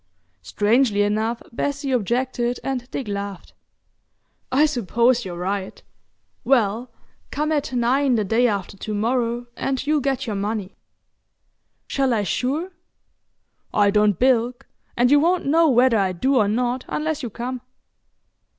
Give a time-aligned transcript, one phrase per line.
[0.41, 3.53] Strangely enough, Bessie objected and Dick laughed.
[4.51, 5.83] "I suppose you're right.
[6.43, 6.91] Well,
[7.29, 10.75] come at nine the day after to morrow and you'll get your money."
[11.85, 12.71] "Shall I sure?"
[13.75, 14.65] "I don't bilk,
[14.97, 17.61] and you won't know whether I do or not unless you come.